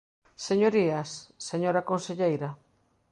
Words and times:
Señorías, 0.47 1.09
señora 1.49 1.85
conselleira. 1.89 2.49